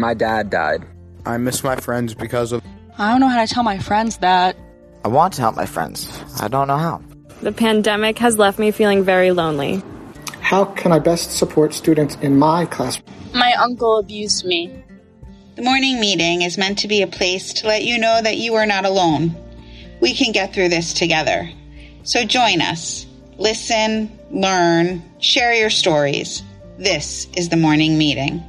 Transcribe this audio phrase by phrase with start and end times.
[0.00, 0.86] My dad died.
[1.26, 2.64] I miss my friends because of.
[2.96, 4.56] I don't know how to tell my friends that.
[5.04, 6.08] I want to help my friends.
[6.40, 7.02] I don't know how.
[7.42, 9.82] The pandemic has left me feeling very lonely.
[10.40, 13.02] How can I best support students in my class?
[13.34, 14.82] My uncle abused me.
[15.56, 18.54] The morning meeting is meant to be a place to let you know that you
[18.54, 19.36] are not alone.
[20.00, 21.50] We can get through this together.
[22.04, 23.04] So join us.
[23.36, 26.42] Listen, learn, share your stories.
[26.78, 28.42] This is the morning meeting.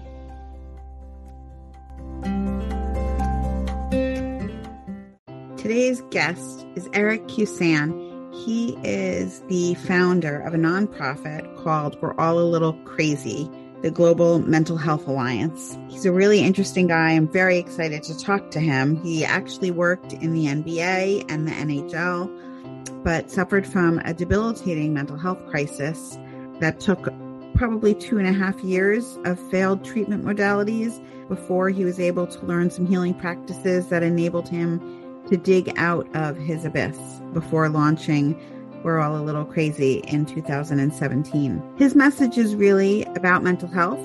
[5.72, 8.36] Today's guest is Eric Kussin.
[8.44, 13.50] He is the founder of a nonprofit called We're All a Little Crazy,
[13.82, 15.78] the Global Mental Health Alliance.
[15.88, 17.12] He's a really interesting guy.
[17.12, 19.02] I'm very excited to talk to him.
[19.02, 25.16] He actually worked in the NBA and the NHL, but suffered from a debilitating mental
[25.16, 26.18] health crisis
[26.60, 27.08] that took
[27.56, 32.46] probably two and a half years of failed treatment modalities before he was able to
[32.46, 35.01] learn some healing practices that enabled him
[35.32, 36.98] to dig out of his abyss
[37.32, 38.38] before launching
[38.84, 41.64] We're All a Little Crazy in 2017.
[41.78, 44.02] His message is really about mental health.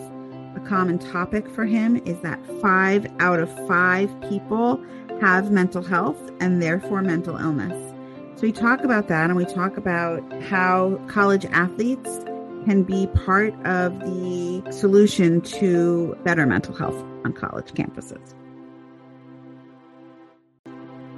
[0.55, 4.81] A common topic for him is that five out of five people
[5.21, 7.93] have mental health and therefore mental illness.
[8.37, 12.21] So we talk about that and we talk about how college athletes
[12.67, 18.37] can be part of the solution to better mental health on college campuses.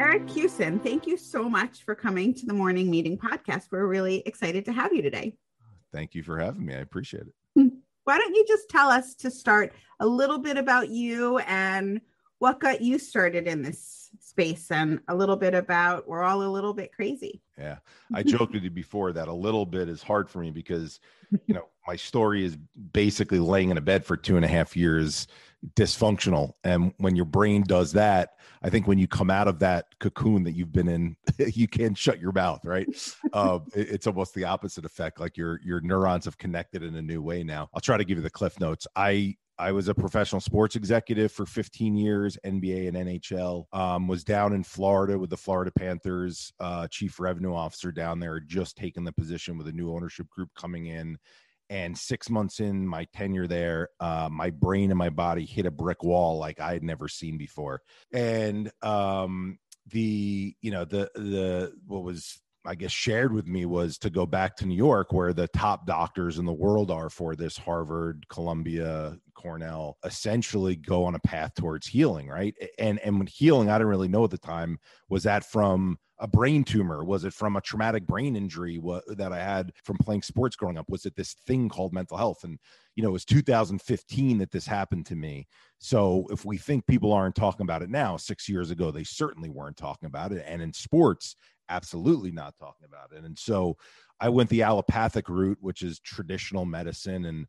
[0.00, 3.64] Eric Kussin, thank you so much for coming to the Morning Meeting podcast.
[3.72, 5.34] We're really excited to have you today.
[5.92, 6.74] Thank you for having me.
[6.74, 7.72] I appreciate it.
[8.04, 12.00] Why don't you just tell us to start a little bit about you and
[12.38, 16.44] what got you started in this space and a little bit about we're all a
[16.44, 17.42] little bit crazy.
[17.58, 17.78] Yeah.
[18.14, 21.00] I joked with you before that a little bit is hard for me because,
[21.46, 22.56] you know, my story is
[22.92, 25.26] basically laying in a bed for two and a half years
[25.74, 26.52] dysfunctional.
[26.64, 28.30] And when your brain does that,
[28.62, 31.96] I think when you come out of that cocoon that you've been in, you can't
[31.96, 32.88] shut your mouth, right?
[33.32, 35.20] uh, it, it's almost the opposite effect.
[35.20, 37.68] Like your your neurons have connected in a new way now.
[37.74, 38.86] I'll try to give you the cliff notes.
[38.96, 43.64] I I was a professional sports executive for 15 years, NBA and NHL.
[43.72, 46.52] Um, was down in Florida with the Florida Panthers.
[46.60, 50.50] Uh, chief revenue officer down there, just taking the position with a new ownership group
[50.54, 51.18] coming in
[51.70, 55.70] and six months in my tenure there uh, my brain and my body hit a
[55.70, 59.58] brick wall like i had never seen before and um,
[59.90, 64.26] the you know the the what was I guess shared with me was to go
[64.26, 68.26] back to New York, where the top doctors in the world are for this Harvard,
[68.28, 72.54] Columbia, Cornell, essentially go on a path towards healing, right?
[72.78, 74.78] And and when healing, I didn't really know at the time,
[75.08, 77.04] was that from a brain tumor?
[77.04, 80.90] Was it from a traumatic brain injury that I had from playing sports growing up?
[80.90, 82.44] Was it this thing called mental health?
[82.44, 82.58] And,
[82.96, 85.46] you know, it was 2015 that this happened to me.
[85.78, 89.48] So if we think people aren't talking about it now, six years ago, they certainly
[89.48, 90.44] weren't talking about it.
[90.46, 91.36] And in sports,
[91.68, 93.24] absolutely not talking about it.
[93.24, 93.76] And so
[94.20, 97.26] I went the allopathic route, which is traditional medicine.
[97.26, 97.46] And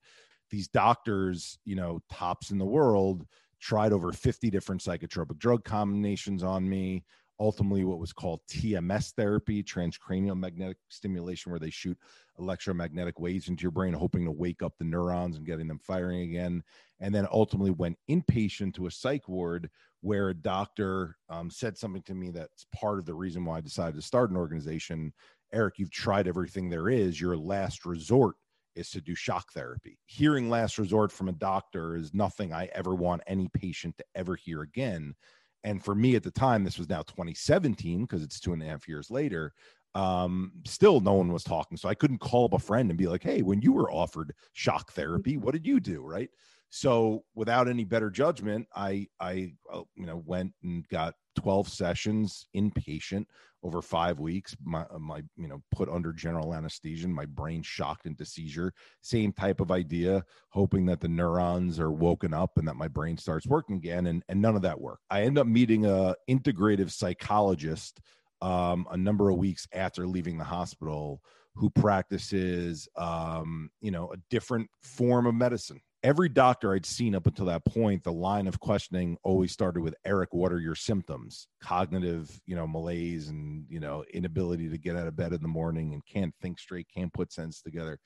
[0.51, 3.25] these doctors, you know, tops in the world,
[3.59, 7.03] tried over 50 different psychotropic drug combinations on me
[7.39, 11.97] ultimately what was called TMS therapy, transcranial magnetic stimulation, where they shoot
[12.37, 16.21] electromagnetic waves into your brain, hoping to wake up the neurons and getting them firing
[16.21, 16.63] again.
[16.99, 19.69] And then ultimately went inpatient to a psych ward
[20.01, 23.61] where a doctor um, said something to me that's part of the reason why I
[23.61, 25.13] decided to start an organization.
[25.53, 27.19] Eric, you've tried everything there is.
[27.19, 28.35] Your last resort
[28.75, 29.97] is to do shock therapy.
[30.05, 34.35] Hearing last resort from a doctor is nothing I ever want any patient to ever
[34.35, 35.15] hear again
[35.63, 38.65] and for me at the time this was now 2017 because it's two and a
[38.65, 39.53] half years later
[39.95, 41.77] um still no one was talking.
[41.77, 44.33] So i couldn't call up a friend and be like hey when you were offered
[44.53, 46.01] shock therapy what did you do?
[46.01, 46.29] Right
[46.69, 52.47] so without any better judgment i i uh, you know went and got 12 sessions
[52.55, 53.25] inpatient
[53.63, 54.55] over five weeks.
[54.63, 58.73] My, uh, my you know put under general anesthesia my brain shocked into seizure.
[59.01, 63.17] Same type of idea hoping that the neurons are woken up and that my brain
[63.17, 65.03] starts working again and, and none of that worked.
[65.09, 67.99] I end up meeting a integrative psychologist
[68.41, 71.21] um, a number of weeks after leaving the hospital
[71.55, 77.27] who practices um, you know a different form of medicine every doctor I'd seen up
[77.27, 81.47] until that point, the line of questioning always started with Eric, what are your symptoms?
[81.61, 85.47] Cognitive, you know, malaise and, you know, inability to get out of bed in the
[85.47, 87.99] morning and can't think straight, can't put sense together.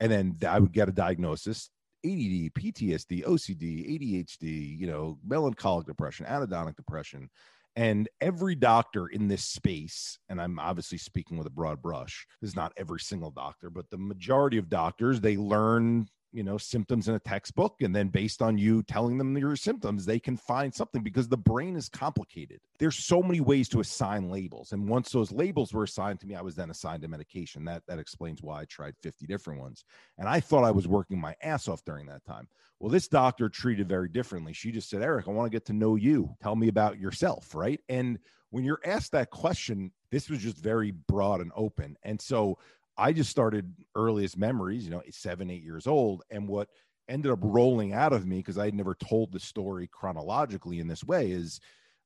[0.00, 1.70] And then I would get a diagnosis
[2.04, 7.28] ADD, PTSD, OCD, ADHD, you know, melancholic depression, anhedonic depression.
[7.74, 12.56] And every doctor in this space, and I'm obviously speaking with a broad brush, is
[12.56, 17.14] not every single doctor, but the majority of doctors, they learn you know symptoms in
[17.14, 21.02] a textbook and then based on you telling them your symptoms they can find something
[21.02, 22.60] because the brain is complicated.
[22.78, 26.34] There's so many ways to assign labels and once those labels were assigned to me
[26.34, 27.64] i was then assigned a medication.
[27.64, 29.84] That that explains why i tried 50 different ones.
[30.18, 32.48] And i thought i was working my ass off during that time.
[32.80, 34.52] Well this doctor treated very differently.
[34.52, 36.34] She just said eric i want to get to know you.
[36.42, 37.80] Tell me about yourself right?
[37.88, 38.18] And
[38.50, 41.96] when you're asked that question this was just very broad and open.
[42.02, 42.58] And so
[42.98, 46.22] I just started earliest memories, you know, seven, eight years old.
[46.30, 46.68] And what
[47.08, 50.88] ended up rolling out of me, because I had never told the story chronologically in
[50.88, 51.60] this way, is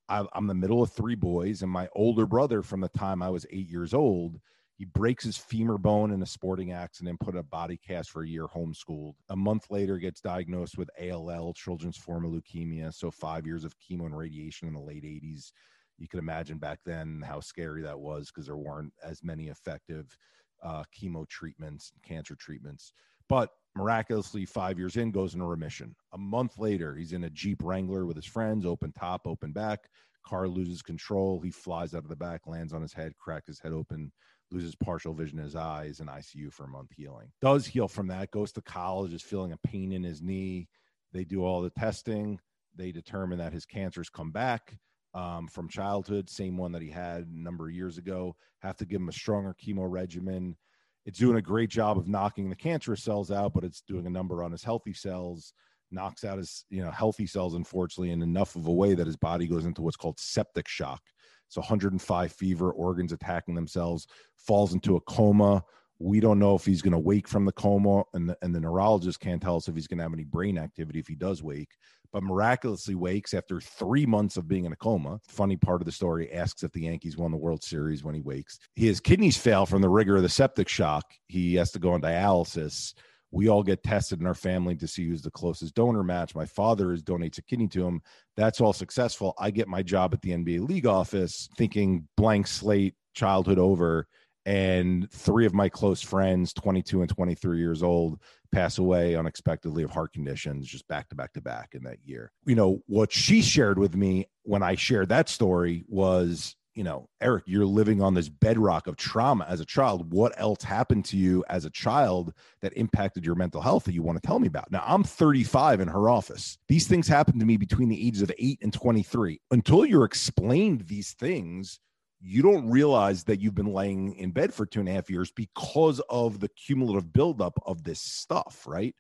[0.09, 3.47] I'm the middle of three boys, and my older brother, from the time I was
[3.51, 4.39] eight years old,
[4.77, 8.29] he breaks his femur bone in a sporting accident, put a body cast for a
[8.29, 9.15] year, homeschooled.
[9.31, 12.93] A month later, gets diagnosed with ALL, children's form of leukemia.
[12.93, 15.53] So five years of chemo and radiation in the late 80s.
[15.99, 20.19] You can imagine back then how scary that was because there weren't as many effective
[20.63, 22.93] uh, chemo treatments, cancer treatments.
[23.29, 25.95] But miraculously, five years in, goes into remission.
[26.13, 29.89] A month later, he's in a Jeep Wrangler with his friends, open top, open back.
[30.25, 31.41] Car loses control.
[31.41, 34.13] He flies out of the back, lands on his head, cracks his head open,
[34.51, 37.33] loses partial vision in his eyes, in ICU for a month healing.
[37.41, 40.69] Does heal from that, goes to college, is feeling a pain in his knee.
[41.13, 42.39] They do all the testing.
[42.77, 44.79] They determine that his cancer's come back
[45.15, 48.35] um, from childhood, same one that he had a number of years ago.
[48.61, 50.57] Have to give him a stronger chemo regimen.
[51.05, 54.11] It's doing a great job of knocking the cancerous cells out, but it's doing a
[54.11, 55.53] number on his healthy cells,
[55.91, 59.17] knocks out his you know healthy cells, unfortunately, in enough of a way that his
[59.17, 61.03] body goes into what's called septic shock.
[61.49, 64.07] So 105 fever, organs attacking themselves,
[64.39, 65.63] falls into a coma.
[66.03, 68.61] We don't know if he's going to wake from the coma, and the, and the
[68.61, 71.43] neurologist can't tell us if he's going to have any brain activity if he does
[71.43, 71.71] wake
[72.13, 75.19] but miraculously wakes after three months of being in a coma.
[75.27, 78.21] Funny part of the story asks if the Yankees won the World Series when he
[78.21, 78.59] wakes.
[78.77, 81.05] His kidneys fail from the rigor of the septic shock.
[81.29, 82.93] He has to go on dialysis.
[83.31, 86.35] We all get tested in our family to see who's the closest donor match.
[86.35, 88.03] My father is donates a kidney to him.
[88.37, 89.33] That's all successful.
[89.39, 94.07] I get my job at the NBA league office thinking blank slate, childhood over
[94.45, 99.91] and three of my close friends 22 and 23 years old pass away unexpectedly of
[99.91, 102.31] heart conditions just back to back to back in that year.
[102.45, 107.09] You know what she shared with me when i shared that story was you know
[107.21, 109.47] eric you're living on this bedrock of trauma.
[109.49, 113.61] As a child what else happened to you as a child that impacted your mental
[113.61, 114.73] health that you want to tell me about?
[114.73, 116.59] Now i'm 35 in her office.
[116.69, 120.83] These things happened to me between the ages of 8 and 23 until you're explained
[120.89, 121.79] these things
[122.23, 125.31] you don't realize that you've been laying in bed for two and a half years
[125.33, 128.95] because of the cumulative buildup of this stuff, right?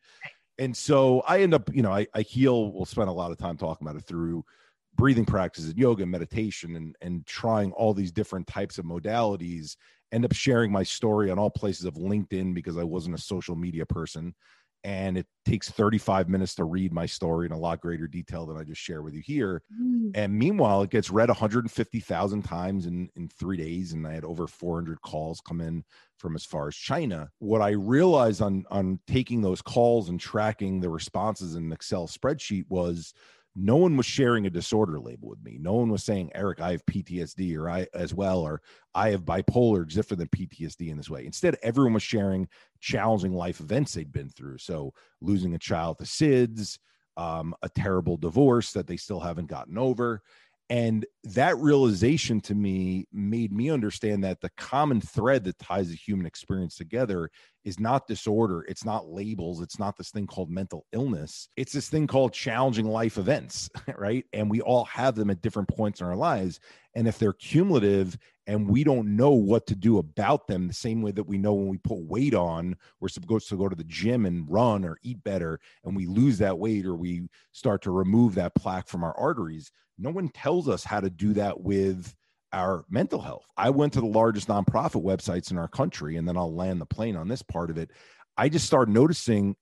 [0.58, 2.72] And so I end up, you know, I, I heal.
[2.72, 4.44] We'll spend a lot of time talking about it through
[4.94, 9.76] breathing practices, and yoga, meditation, and and trying all these different types of modalities.
[10.10, 13.56] End up sharing my story on all places of LinkedIn because I wasn't a social
[13.56, 14.34] media person
[14.84, 18.56] and it takes 35 minutes to read my story in a lot greater detail than
[18.56, 19.62] I just share with you here.
[19.80, 20.10] Mm.
[20.14, 23.92] And meanwhile, it gets read 150,000 times in, in three days.
[23.92, 25.84] And I had over 400 calls come in
[26.18, 27.30] from as far as China.
[27.38, 32.08] What I realized on, on taking those calls and tracking the responses in an Excel
[32.08, 33.14] spreadsheet was
[33.54, 35.58] no one was sharing a disorder label with me.
[35.60, 38.62] No one was saying, Eric, I have PTSD or I as well, or
[38.94, 41.26] I have bipolar different than PTSD in this way.
[41.26, 42.48] Instead, everyone was sharing
[42.80, 44.58] challenging life events they'd been through.
[44.58, 46.78] So losing a child to SIDS,
[47.18, 50.22] um, a terrible divorce that they still haven't gotten over.
[50.70, 55.96] And that realization to me made me understand that the common thread that ties the
[55.96, 57.30] human experience together
[57.64, 58.64] is not disorder.
[58.68, 59.60] It's not labels.
[59.60, 61.48] It's not this thing called mental illness.
[61.56, 64.24] It's this thing called challenging life events, right?
[64.32, 66.58] And we all have them at different points in our lives.
[66.94, 71.02] And if they're cumulative and we don't know what to do about them, the same
[71.02, 73.84] way that we know when we put weight on, we're supposed to go to the
[73.84, 77.90] gym and run or eat better, and we lose that weight or we start to
[77.90, 82.14] remove that plaque from our arteries no one tells us how to do that with
[82.52, 83.46] our mental health.
[83.56, 86.86] I went to the largest nonprofit websites in our country, and then I'll land the
[86.86, 87.90] plane on this part of it.
[88.36, 89.56] I just started noticing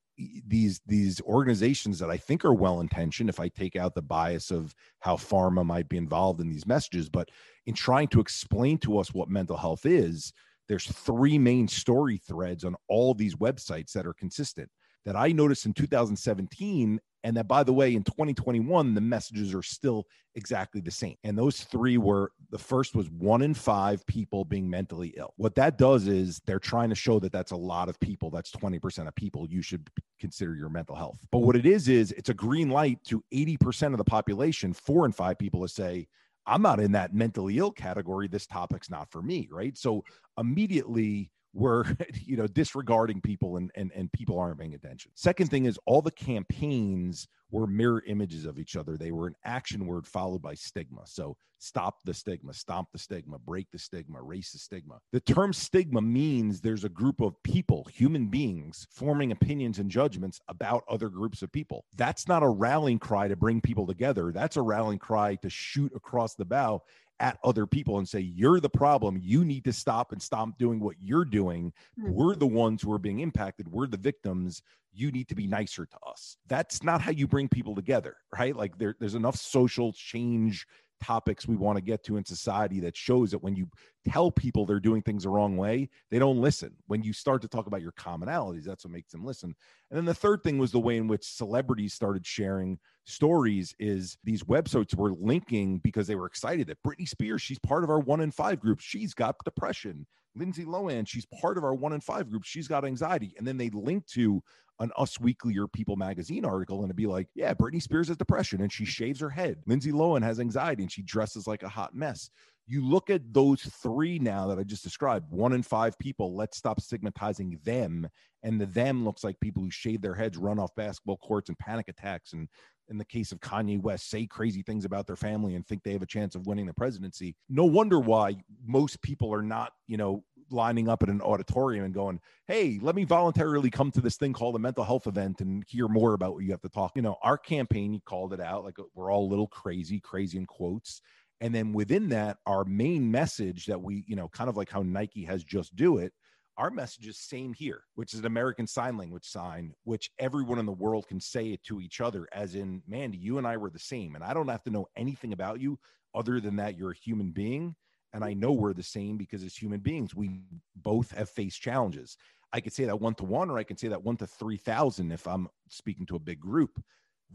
[0.47, 3.29] these these organizations that I think are well intentioned.
[3.29, 7.09] If I take out the bias of how pharma might be involved in these messages,
[7.09, 7.29] but
[7.67, 10.33] in trying to explain to us what mental health is,
[10.69, 14.71] there's three main story threads on all these websites that are consistent.
[15.05, 19.63] That I noticed in 2017 and that by the way in 2021 the messages are
[19.63, 21.17] still exactly the same.
[21.25, 25.35] And those three were the first was one in five people being mentally ill.
[25.37, 28.51] What that does is they're trying to show that that's a lot of people that's
[28.51, 29.89] 20% of people you should
[30.19, 31.19] consider your mental health.
[31.31, 35.05] But what it is is it's a green light to 80% of the population four
[35.05, 36.07] in five people to say
[36.47, 39.77] i'm not in that mentally ill category this topic's not for me right?
[39.77, 40.05] So
[40.39, 41.85] immediately we're
[42.25, 45.11] you know disregarding people and and and people aren't paying attention.
[45.15, 48.97] Second thing is all the campaigns were mirror images of each other.
[48.97, 51.03] They were an action word followed by stigma.
[51.05, 54.99] So stop the stigma stomp the stigma break the stigma race the stigma.
[55.13, 60.41] The term stigma means there's a group of people human beings forming opinions and judgments
[60.49, 61.85] about other groups of people.
[61.97, 64.33] That's not a rallying cry to bring people together.
[64.33, 66.83] That's a rallying cry to shoot across the bow
[67.21, 69.19] at other people and say, You're the problem.
[69.23, 71.73] You need to stop and stop doing what you're doing.
[71.99, 72.13] Mm-hmm.
[72.13, 73.69] We're the ones who are being impacted.
[73.69, 74.63] We're the victims.
[74.93, 76.37] You need to be nicer to us.
[76.49, 78.57] That's not how you bring people together, right?
[78.57, 80.67] Like there, there's enough social change
[81.03, 83.69] topics we want to get to in society that shows that when you
[84.09, 86.75] tell people they're doing things the wrong way, they don't listen.
[86.87, 89.55] When you start to talk about your commonalities, that's what makes them listen.
[89.91, 94.17] And then the third thing was the way in which celebrities started sharing stories is
[94.25, 98.01] these websites were linking because they were excited that Britney Spears, she's part of our
[98.01, 98.81] one in five group.
[98.81, 100.07] She's got depression.
[100.37, 102.45] Lindsay Lohan, she's part of our one in five group.
[102.45, 103.35] She's got anxiety.
[103.39, 104.43] And then they link to
[104.79, 108.17] an Us Weekly or People magazine article and it'd be like, yeah, Britney Spears has
[108.17, 109.59] depression and she shaves her head.
[109.67, 112.31] Lindsay Lohan has anxiety and she dresses like a hot mess.
[112.71, 116.57] You look at those three now that I just described, one in five people, let's
[116.57, 118.09] stop stigmatizing them.
[118.45, 121.59] And the them looks like people who shave their heads, run off basketball courts and
[121.59, 122.33] panic attacks.
[122.33, 122.49] And
[122.89, 125.93] in the case of Kanye West, say crazy things about their family and think they
[125.93, 127.35] have a chance of winning the presidency.
[127.49, 130.23] No wonder why most people are not, you know,
[130.53, 134.33] lining up at an auditorium and going, Hey, let me voluntarily come to this thing
[134.33, 136.93] called a mental health event and hear more about what you have to talk.
[136.95, 140.47] You know, our campaign, called it out like we're all a little crazy, crazy in
[140.47, 141.03] quotes.
[141.41, 144.83] And then within that, our main message that we, you know, kind of like how
[144.83, 146.13] Nike has just do it,
[146.59, 150.67] our message is same here, which is an American Sign Language sign, which everyone in
[150.67, 153.71] the world can say it to each other, as in, Mandy, you and I were
[153.71, 154.15] the same.
[154.15, 155.79] And I don't have to know anything about you
[156.15, 157.75] other than that you're a human being
[158.13, 160.41] and I know we're the same because as human beings, we
[160.77, 162.17] both have faced challenges.
[162.53, 165.13] I could say that one to one, or I can say that one to 3,000
[165.13, 166.83] if I'm speaking to a big group.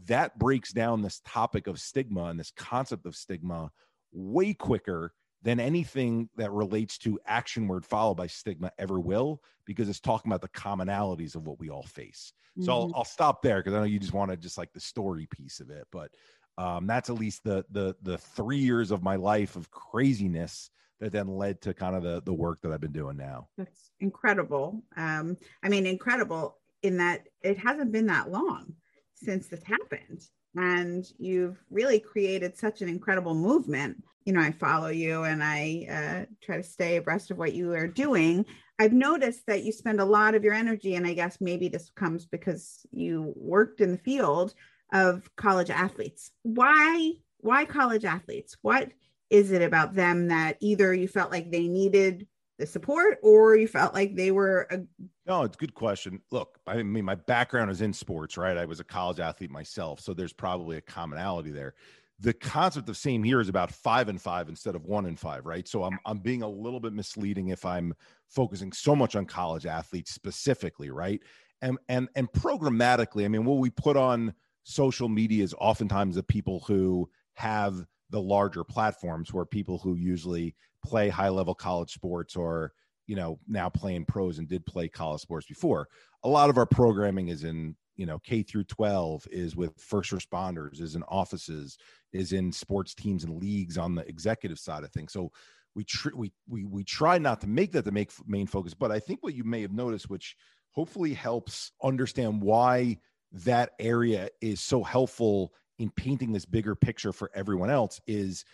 [0.06, 3.70] That breaks down this topic of stigma and this concept of stigma
[4.12, 9.88] way quicker than anything that relates to action word followed by stigma ever will, because
[9.88, 12.32] it's talking about the commonalities of what we all face.
[12.58, 12.64] Mm-hmm.
[12.64, 12.96] So I'll, mm-hmm.
[12.96, 15.70] I'll stop there because I know you just wanted just like the story piece of
[15.70, 16.10] it, but
[16.58, 20.70] um, that's at least the the the three years of my life of craziness
[21.00, 23.48] that then led to kind of the the work that I've been doing now.
[23.58, 24.82] That's incredible.
[24.96, 28.74] Um, I mean, incredible in that it hasn't been that long
[29.14, 30.22] since this happened,
[30.56, 34.02] and you've really created such an incredible movement.
[34.24, 37.72] You know, I follow you and I uh, try to stay abreast of what you
[37.72, 38.44] are doing.
[38.78, 41.90] I've noticed that you spend a lot of your energy, and I guess maybe this
[41.90, 44.54] comes because you worked in the field
[44.92, 46.30] of college athletes.
[46.42, 48.56] Why why college athletes?
[48.62, 48.90] What
[49.30, 52.26] is it about them that either you felt like they needed
[52.58, 54.80] the support or you felt like they were a
[55.26, 56.20] no it's a good question.
[56.30, 58.56] Look i mean my background is in sports right?
[58.56, 61.74] I was a college athlete myself so there's probably a commonality there.
[62.18, 65.44] The concept of same here is about five and five instead of one and five
[65.44, 65.68] right?
[65.68, 67.94] So i'm, I'm being a little bit misleading if i'm
[68.28, 71.20] focusing so much on college athletes specifically right?
[71.62, 74.34] And and and programmatically i mean what we put on
[74.64, 80.54] social media is oftentimes the people who have the larger platforms where people who usually
[80.84, 82.72] play high level college sports or
[83.06, 85.88] you know now playing pros and did play college sports before
[86.24, 90.12] a lot of our programming is in you know k through 12 is with first
[90.12, 91.78] responders is in offices
[92.12, 95.12] is in sports teams and leagues on the executive side of things.
[95.12, 95.30] So
[95.74, 98.90] we tr- we, we we try not to make that the make main focus but
[98.90, 100.34] i think what you may have noticed which
[100.72, 102.98] hopefully helps understand why
[103.30, 108.44] that area is so helpful in painting this bigger picture for everyone else is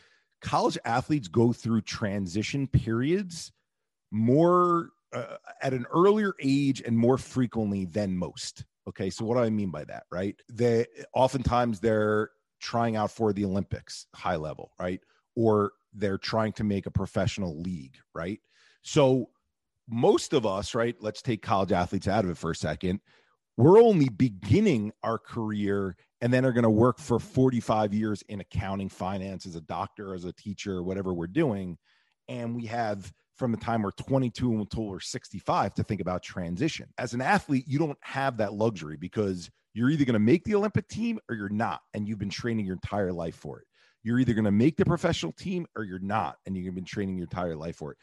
[0.41, 3.53] college athletes go through transition periods
[4.11, 8.65] more uh, at an earlier age and more frequently than most.
[8.89, 10.37] Okay so what do i mean by that right?
[10.53, 15.01] They oftentimes they're trying out for the olympics high level right?
[15.37, 18.41] Or they're trying to make a professional league right?
[18.83, 19.31] So
[19.89, 23.01] most of us right let's take college athletes out of it for a second
[23.57, 28.41] we're only beginning our career and then are going to work for 45 years in
[28.41, 31.77] accounting, finance, as a doctor, as a teacher, whatever we're doing.
[32.29, 36.87] And we have from the time we're 22 until we're 65 to think about transition.
[36.99, 40.55] As an athlete, you don't have that luxury because you're either going to make the
[40.55, 41.81] Olympic team or you're not.
[41.95, 43.67] And you've been training your entire life for it.
[44.05, 46.37] You're either going to make the professional team or you're not.
[46.47, 47.99] And you've been training your entire life for it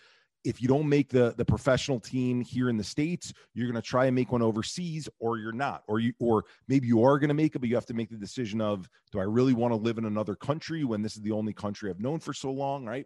[0.46, 3.88] if you don't make the the professional team here in the states you're going to
[3.88, 7.28] try and make one overseas or you're not or you or maybe you are going
[7.28, 9.72] to make it but you have to make the decision of do i really want
[9.72, 12.52] to live in another country when this is the only country i've known for so
[12.52, 13.06] long right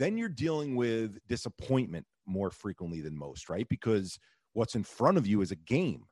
[0.00, 3.68] then you're dealing with disappointment more frequently than most, right?
[3.68, 4.18] Because
[4.54, 6.04] what's in front of you is a game.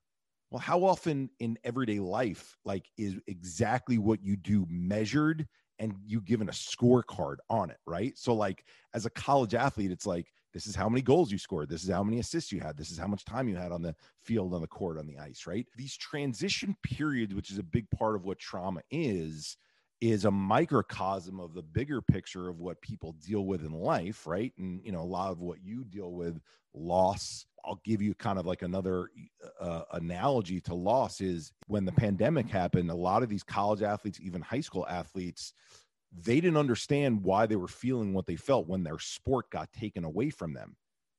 [0.50, 5.46] Well, how often in everyday life, like, is exactly what you do measured
[5.78, 8.16] and you given a scorecard on it, right?
[8.16, 11.68] So, like, as a college athlete, it's like, this is how many goals you scored.
[11.68, 12.76] This is how many assists you had.
[12.76, 15.18] This is how much time you had on the field, on the court, on the
[15.18, 15.66] ice, right?
[15.76, 19.56] These transition periods, which is a big part of what trauma is,
[20.00, 24.52] is a microcosm of the bigger picture of what people deal with in life, right?
[24.58, 26.40] And, you know, a lot of what you deal with,
[26.74, 27.46] loss.
[27.64, 29.10] I'll give you kind of like another
[29.60, 34.20] uh, analogy to loss is when the pandemic happened, a lot of these college athletes,
[34.22, 35.52] even high school athletes,
[36.12, 40.04] they didn't understand why they were feeling what they felt when their sport got taken
[40.04, 40.76] away from them.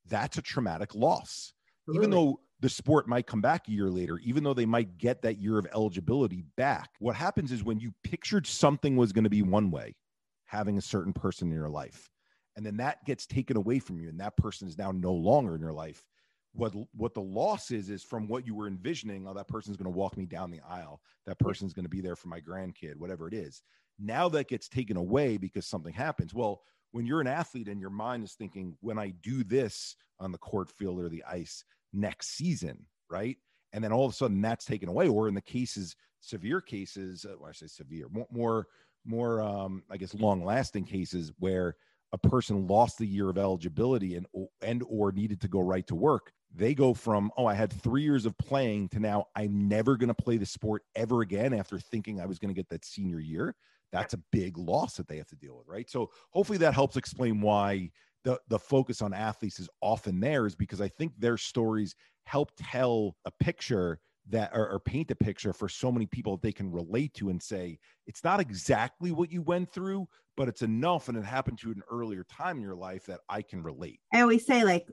[0.08, 1.52] That's a traumatic loss.
[1.92, 5.22] Even though the sport might come back a year later, even though they might get
[5.22, 9.30] that year of eligibility back, what happens is when you pictured something was going to
[9.30, 9.96] be one way,
[10.44, 12.10] having a certain person in your life,
[12.56, 15.54] and then that gets taken away from you, and that person is now no longer
[15.54, 16.04] in your life.
[16.52, 19.26] What what the loss is is from what you were envisioning.
[19.26, 21.00] Oh, that person's going to walk me down the aisle.
[21.26, 23.62] That person's going to be there for my grandkid, whatever it is
[24.00, 26.34] now that gets taken away because something happens.
[26.34, 30.32] Well, when you're an athlete and your mind is thinking, when I do this on
[30.32, 33.36] the court field or the ice next season, right?
[33.72, 35.08] And then all of a sudden that's taken away.
[35.08, 38.66] Or in the cases, severe cases, uh, well, I say severe, more, more,
[39.04, 41.76] more um, I guess, long lasting cases where
[42.12, 44.26] a person lost the year of eligibility and
[44.62, 48.02] and or needed to go right to work they go from oh i had three
[48.02, 51.78] years of playing to now i'm never going to play the sport ever again after
[51.78, 53.54] thinking i was going to get that senior year
[53.92, 55.90] that's a big loss that they have to deal with, right?
[55.90, 57.90] So hopefully that helps explain why
[58.24, 61.94] the the focus on athletes is often there is because I think their stories
[62.24, 66.42] help tell a picture that or, or, paint a picture for so many people that
[66.42, 70.06] they can relate to and say it's not exactly what you went through
[70.36, 73.40] but it's enough and it happened to an earlier time in your life that i
[73.40, 73.98] can relate.
[74.12, 74.86] I always say like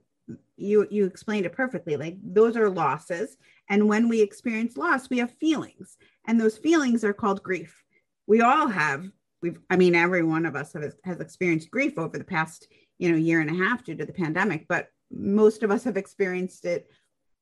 [0.55, 3.37] you you explained it perfectly like those are losses.
[3.69, 5.97] And when we experience loss we have feelings.
[6.25, 7.83] And those feelings are called grief
[8.27, 9.09] we all have
[9.41, 12.67] we've i mean every one of us has, has experienced grief over the past
[12.99, 15.97] you know year and a half due to the pandemic but most of us have
[15.97, 16.89] experienced it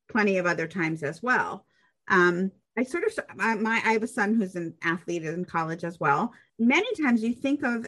[0.09, 1.65] plenty of other times as well.
[2.07, 5.83] Um, i sort of my, my i have a son who's an athlete in college
[5.83, 6.33] as well.
[6.59, 7.87] Many times you think of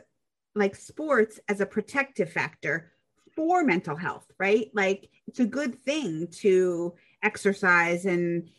[0.56, 2.92] like sports as a protective factor
[3.36, 4.70] for mental health right?
[4.74, 8.50] Like it's a good thing to exercise and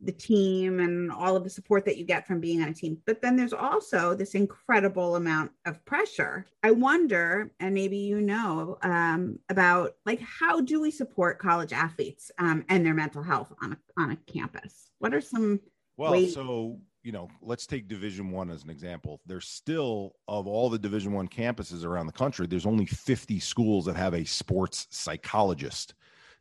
[0.00, 2.98] the team and all of the support that you get from being on a team.
[3.06, 6.46] But then there's also this incredible amount of pressure.
[6.62, 12.30] I wonder, and maybe you know um, about like how do we support college athletes
[12.38, 14.90] um, and their mental health on a on a campus?
[14.98, 15.60] What are some
[15.96, 19.20] well, ways- so you know, let's take Division One as an example.
[19.26, 23.84] There's still of all the Division One campuses around the country, there's only 50 schools
[23.84, 25.94] that have a sports psychologist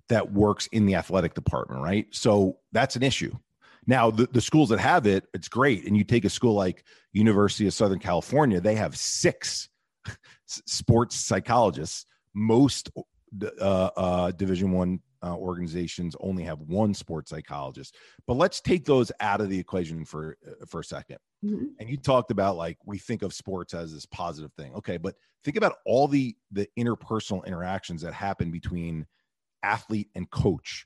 [0.09, 2.07] that works in the athletic department, right?
[2.11, 3.35] So that's an issue.
[3.87, 5.85] Now, the, the schools that have it, it's great.
[5.85, 9.69] And you take a school like University of Southern California, they have six
[10.45, 12.05] sports psychologists.
[12.33, 12.89] Most
[13.61, 17.95] uh, uh, Division One uh, organizations only have one sports psychologist.
[18.27, 21.65] But let's take those out of the equation for uh, for a 2nd mm-hmm.
[21.79, 24.73] And you talked about like we think of sports as this positive thing.
[24.75, 29.05] Okay, but think about all the the interpersonal interactions that happen between
[29.65, 30.85] athlete and coach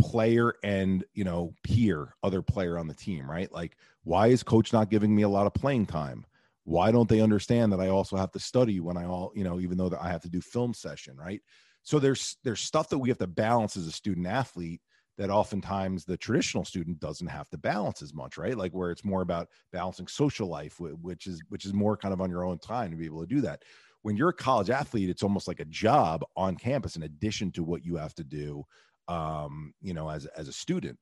[0.00, 3.52] player and you know peer other player on the team right?
[3.52, 6.24] Like why is coach not giving me a lot of playing time?
[6.64, 9.60] Why don't they understand that i also have to study when i all you know
[9.60, 11.40] even though that i have to do film session right?
[11.82, 14.80] So there's there's stuff that we have to balance as a student athlete
[15.18, 18.56] that oftentimes the traditional student doesn't have to balance as much right?
[18.56, 22.20] Like where it's more about balancing social life which is which is more kind of
[22.20, 23.62] on your own time to be able to do that
[24.02, 27.62] when you're a college athlete it's almost like a job on campus in addition to
[27.62, 28.64] what you have to do
[29.08, 30.98] um, you know, as as a student.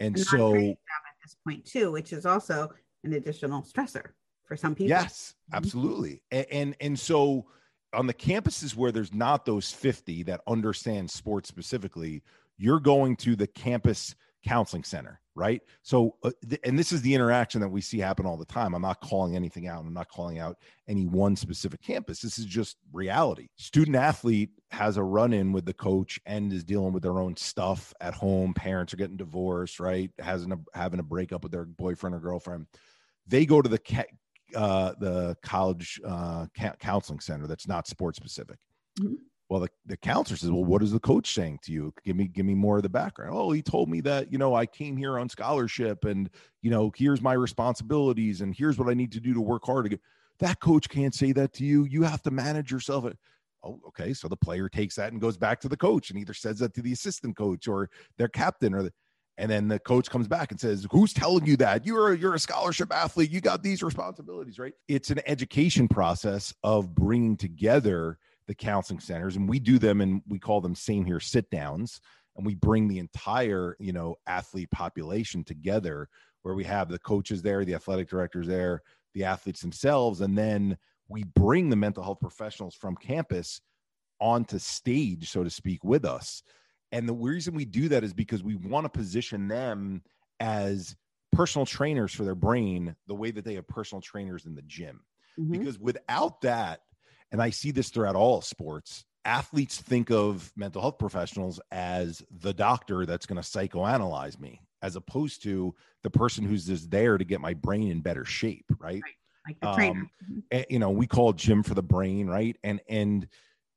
[0.00, 0.76] And, and so at
[1.22, 2.70] this point too, which is also
[3.04, 4.10] an additional stressor
[4.44, 4.88] for some people.
[4.88, 5.56] Yes, mm-hmm.
[5.56, 6.22] absolutely.
[6.30, 7.46] And, and and so
[7.92, 12.22] on the campuses where there's not those 50 that understand sports specifically,
[12.58, 15.60] you're going to the campus counseling center right?
[15.82, 18.74] So uh, th- and this is the interaction that we see happen all the time.
[18.74, 19.84] I'm not calling anything out.
[19.84, 22.20] I'm not calling out any one specific campus.
[22.20, 23.48] This is just reality.
[23.56, 27.36] Student athlete has a run in with the coach and is dealing with their own
[27.36, 28.54] stuff at home.
[28.54, 30.10] Parents are getting divorced right?
[30.20, 32.66] Has a, having a breakup with their boyfriend or girlfriend.
[33.26, 34.04] They go to the ca-
[34.54, 38.58] uh, the college uh, ca- counseling center that's not sports specific.
[39.00, 39.14] Mm-hmm.
[39.54, 41.94] Well, the, the counselor says, Well, what is the coach saying to you?
[42.04, 43.36] Give me give me more of the background.
[43.36, 46.28] Oh, he told me that, you know, I came here on scholarship and,
[46.60, 49.86] you know, here's my responsibilities and here's what I need to do to work hard.
[49.86, 50.00] Again.
[50.40, 51.84] That coach can't say that to you.
[51.84, 53.06] You have to manage yourself.
[53.62, 54.12] oh, okay.
[54.12, 56.74] So the player takes that and goes back to the coach and either says that
[56.74, 58.92] to the assistant coach or their captain or the,
[59.38, 61.86] and then the coach comes back and says, "Who's telling you that?
[61.86, 63.30] You're you're a scholarship athlete.
[63.30, 69.36] You got these responsibilities, right?" It's an education process of bringing together the counseling centers,
[69.36, 72.00] and we do them, and we call them same here sit downs,
[72.36, 76.08] and we bring the entire you know athlete population together,
[76.42, 78.82] where we have the coaches there, the athletic directors there,
[79.14, 80.76] the athletes themselves, and then
[81.08, 83.60] we bring the mental health professionals from campus
[84.20, 86.42] onto stage, so to speak, with us.
[86.92, 90.02] And the reason we do that is because we want to position them
[90.40, 90.94] as
[91.32, 95.00] personal trainers for their brain the way that they have personal trainers in the gym.
[95.38, 95.58] Mm-hmm.
[95.58, 96.80] Because without that,
[97.32, 102.52] and I see this throughout all sports, athletes think of mental health professionals as the
[102.52, 107.24] doctor that's going to psychoanalyze me, as opposed to the person who's just there to
[107.24, 109.02] get my brain in better shape, right?
[109.02, 109.14] right
[109.46, 110.00] like the trainer.
[110.00, 110.62] Um, mm-hmm.
[110.68, 112.56] you know, we call gym for the brain, right?
[112.64, 113.28] And and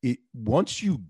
[0.02, 1.02] it once you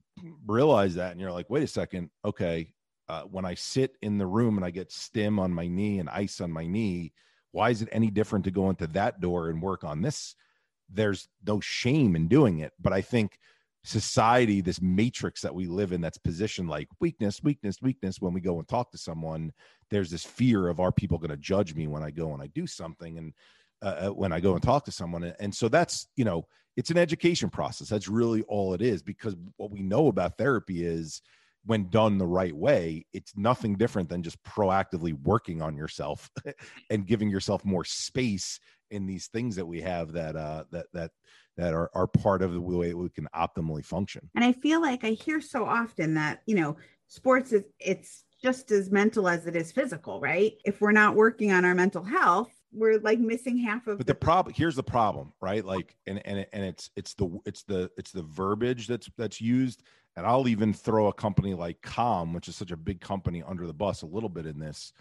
[0.46, 2.74] realize that, and you're like, wait a second, okay.
[3.10, 6.10] Uh, when I sit in the room and I get stim on my knee and
[6.10, 7.14] ice on my knee,
[7.54, 10.36] why is it any different to go into that door and work on this?
[10.90, 13.40] There's no shame in doing it, but I think
[13.84, 18.20] society, this matrix that we live in, that's positioned like weakness, weakness, weakness.
[18.20, 19.54] When we go and talk to someone,
[19.90, 22.48] there's this fear of are people going to judge me when I go and I
[22.48, 23.34] do something, and
[23.84, 25.24] uh, uh, when I go and talk to someone.
[25.40, 27.90] And so that's, you know, it's an education process.
[27.90, 31.22] That's really all it is because what we know about therapy is
[31.66, 36.30] when done the right way, it's nothing different than just proactively working on yourself
[36.90, 38.60] and giving yourself more space
[38.92, 41.12] in these things that we have that uh that that
[41.58, 44.30] that are, are part of the way we can optimally function.
[44.36, 48.70] And I feel like I hear so often that, you know, sports is it's just
[48.72, 50.54] as mental as it is physical, right?
[50.66, 54.14] If we're not working on our mental health, we're like missing half of but the,
[54.14, 57.90] the problem here's the problem right like and and and it's it's the it's the
[57.98, 59.84] it's the verbiage that's that's used
[60.18, 63.66] and i'll even throw a company like calm which is such a big company under
[63.66, 64.92] the bus a little bit in this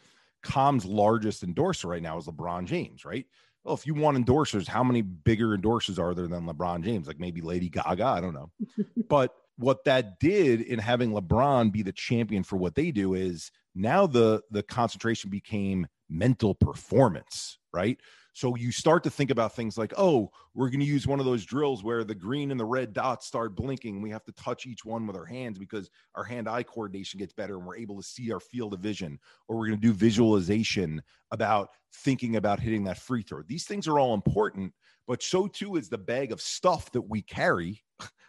[0.45, 3.27] calm's largest endorser right now is lebron james right
[3.67, 7.07] well if you want endorsers how many bigger endorsers are there than lebron james?
[7.07, 8.05] Like maybe lady gaga?
[8.07, 8.51] I don't know.
[9.09, 13.51] But what that did in having lebron be the champion for what they do is
[13.75, 17.99] now the the concentration became mental performance, right?
[18.37, 21.25] So you start to think about things like, oh, we're going to use one of
[21.25, 24.03] those drills where the green and the red dots start blinking.
[24.03, 27.33] We have to touch each one with our hands because our hand eye coordination gets
[27.33, 29.19] better and we're able to see our field of vision.
[29.49, 33.41] Or we're going to do visualization about thinking about hitting that free throw.
[33.41, 34.75] These things are all important,
[35.07, 37.83] but so too is the bag of stuff that we carry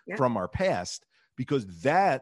[0.07, 0.15] yeah.
[0.15, 2.21] from our past because that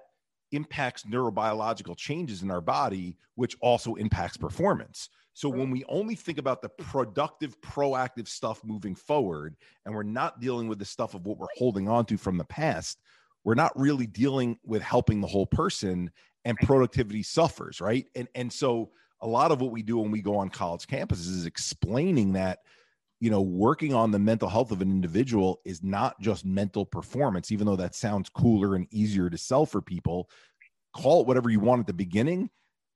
[0.55, 5.09] impacts neurobiological changes in our body, which also impacts performance.
[5.33, 10.39] So when we only think about the productive, proactive stuff moving forward, and we're not
[10.39, 12.99] dealing with the stuff of what we're holding on to from the past,
[13.43, 16.09] we're not really dealing with helping the whole person
[16.45, 18.07] and productivity suffers, right?
[18.15, 18.91] And and so
[19.21, 22.59] a lot of what we do when we go on college campuses is explaining that
[23.19, 27.51] you know working on the mental health of an individual is not just mental performance
[27.51, 30.29] even though that sounds cooler and easier to sell for people
[30.95, 32.49] call it whatever you want at the beginning.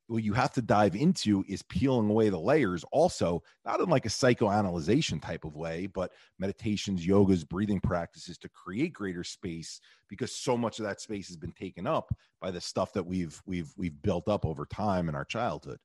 [0.07, 2.83] What you have to dive into is peeling away the layers.
[2.91, 8.49] Also not in like a psychoanalyzation type of way but meditations yogas breathing practices to
[8.49, 12.61] create greater space because so much of that space has been taken up by the
[12.61, 15.77] stuff that we've we've we've built up over time in our childhood.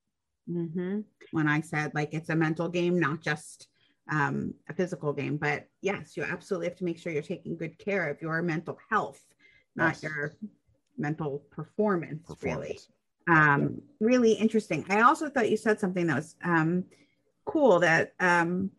[0.50, 1.00] Mm-hmm.
[1.32, 3.66] when i said like it's a mental game not just
[4.10, 7.78] um, a physical game but yes you absolutely have to make sure you're taking good
[7.78, 9.22] care of your mental health
[9.76, 10.02] not yes.
[10.02, 10.36] your
[10.96, 12.60] mental performance, performance.
[12.62, 12.78] really
[13.26, 14.84] um, really interesting.
[14.88, 16.84] I also thought you said something that was um,
[17.44, 18.70] cool that, um,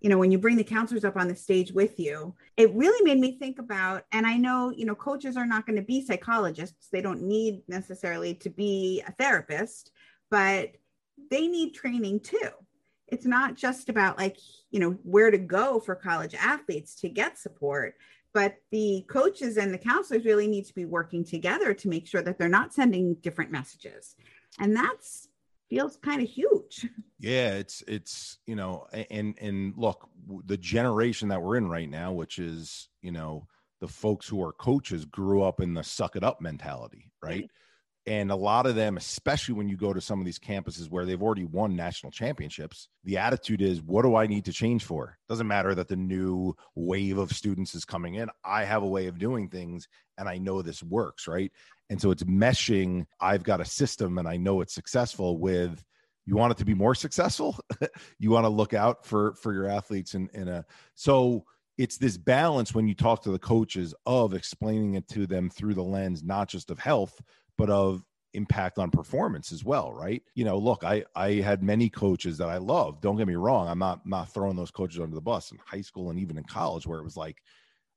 [0.00, 3.04] you know, when you bring the counselors up on the stage with you, it really
[3.04, 6.04] made me think about, and I know, you know, coaches are not going to be
[6.04, 6.88] psychologists.
[6.88, 9.92] They don't need necessarily to be a therapist,
[10.30, 10.72] but
[11.30, 12.50] they need training too.
[13.12, 14.38] It's not just about like,
[14.70, 17.94] you know, where to go for college athletes to get support,
[18.32, 22.22] but the coaches and the counselors really need to be working together to make sure
[22.22, 24.16] that they're not sending different messages.
[24.58, 25.28] And that's
[25.68, 26.86] feels kind of huge.
[27.18, 30.08] Yeah it's it's you know and and look
[30.44, 33.46] the generation that we're in right now which is you know
[33.80, 37.48] the folks who are coaches grew up in the suck it up mentality right
[38.06, 41.06] and a lot of them, especially when you go to some of these campuses where
[41.06, 45.18] they've already won national championships, the attitude is, what do I need to change for?
[45.28, 48.28] Doesn't matter that the new wave of students is coming in.
[48.44, 49.86] I have a way of doing things
[50.18, 51.52] and I know this works, right?
[51.90, 53.06] And so it's meshing.
[53.20, 55.84] I've got a system and I know it's successful with
[56.26, 57.58] you want it to be more successful.
[58.18, 61.44] you want to look out for for your athletes in, in a so
[61.78, 65.74] it's this balance when you talk to the coaches of explaining it to them through
[65.74, 67.20] the lens not just of health
[67.58, 70.22] but of impact on performance as well right?
[70.34, 73.68] You know look i i had many coaches that i love don't get me wrong.
[73.68, 76.44] I'm not not throwing those coaches under the bus in high school and even in
[76.44, 77.42] college where it was like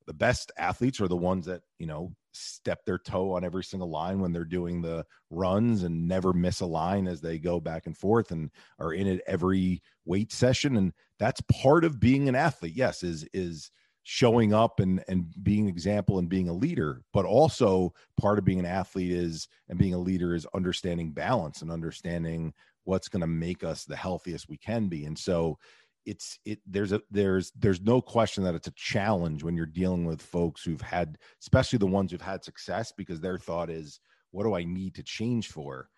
[0.07, 3.89] the best athletes are the ones that you know step their toe on every single
[3.89, 7.85] line when they're doing the runs and never miss a line as they go back
[7.85, 10.75] and forth and are in it every weight session.
[10.75, 12.75] And that's part of being an athlete.
[12.75, 13.71] Yes is is
[14.07, 17.91] showing up and and being an example and being a leader but also
[18.21, 22.53] part of being an athlete is and being a leader is understanding balance and understanding
[22.85, 25.05] what's going to make us the healthiest we can be.
[25.05, 25.57] And so
[26.05, 30.05] it's it there's a there's there's no question that it's a challenge when you're dealing
[30.05, 34.43] with folks who've had especially the ones who've had success because their thought is what
[34.43, 35.89] do i need to change for?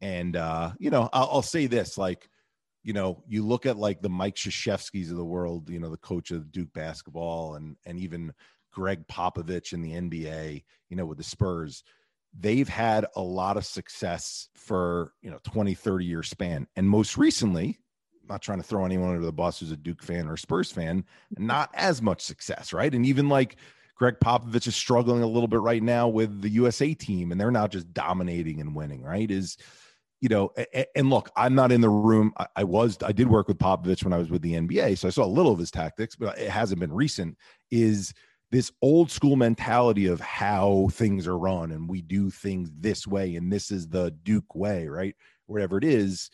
[0.00, 2.28] And uh you know i'll, I'll say this like
[2.86, 5.96] you know, you look at like the Mike Krzyzewskis of the world, you know, the
[5.96, 8.32] coach of Duke basketball and and even
[8.70, 11.82] Gregg Popovich in the NBA, you know, with the Spurs,
[12.38, 16.68] they've had a lot of success for, you know, 20, 30 year span.
[16.76, 17.80] And most recently,
[18.28, 20.70] not trying to throw anyone under the bus who's a Duke fan or a Spurs
[20.70, 21.04] fan,
[21.38, 22.94] not as much success, right?
[22.94, 23.56] And even like
[23.96, 27.50] Gregg Popovich is struggling a little bit right now with the USA team, and they're
[27.50, 29.28] not just dominating and winning, right?
[29.28, 29.56] Is
[30.26, 30.50] you know,
[30.96, 32.34] and look, I'm not in the room.
[32.56, 35.12] I was, I did work with Popovich when I was with the NBA, so I
[35.12, 37.38] saw a little of his tactics, but it hasn't been recent.
[37.70, 38.12] Is
[38.50, 43.36] this old school mentality of how things are run and we do things this way
[43.36, 45.14] and this is the Duke way, right?
[45.46, 46.28] Whatever it is,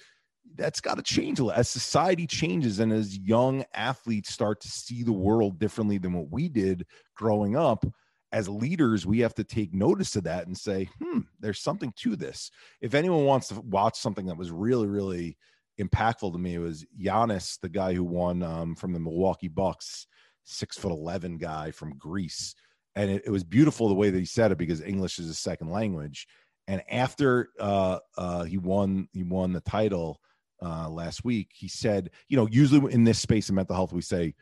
[0.55, 5.13] that's got to change as society changes and as young athletes start to see the
[5.13, 7.85] world differently than what we did growing up
[8.33, 12.17] as leaders, we have to take notice of that and say, hmm, there's something to
[12.17, 12.51] this.
[12.81, 15.37] If anyone wants to watch something that was really, really
[15.79, 20.07] impactful to me, it was Giannis, the guy who won um, from the Milwaukee Bucks,
[20.45, 22.55] six foot 11 guy from Greece.
[22.95, 25.35] And it, it, was beautiful the way that he said it because English is a
[25.35, 26.27] second language.
[26.69, 30.21] And after uh, uh, he won, he won the title
[30.63, 31.51] uh, last week.
[31.53, 34.35] He said, you know, usually in this space of mental health, we say,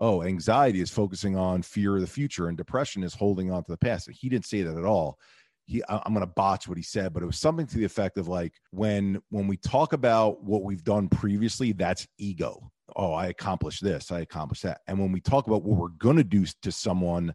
[0.00, 3.70] oh, anxiety is focusing on fear of the future and depression is holding on to
[3.70, 4.08] the past.
[4.10, 5.18] He didn't say that at all.
[5.66, 8.16] He, I'm going to botch what he said, but it was something to the effect
[8.16, 12.70] of like when when we talk about what we've done previously, that's ego.
[12.96, 14.80] Oh, I accomplished this, I accomplished that.
[14.86, 17.34] And when we talk about what we're going to do to someone